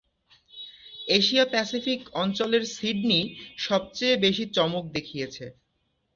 [1.07, 3.21] Asia Pacific অঞ্চলের Sydney
[3.59, 5.45] সবচেয়ে বেশি চমক দেখিয়েছে।